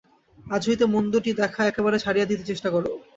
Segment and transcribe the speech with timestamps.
[0.47, 2.83] আজ হইতে মন্দটি দেখা একেবারে ছাড়িয়া দিতে চেষ্টা কর।